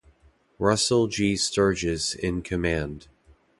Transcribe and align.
Russell 0.57 1.05
G. 1.05 1.37
Sturges 1.37 2.15
in 2.15 2.41
command. 2.41 3.07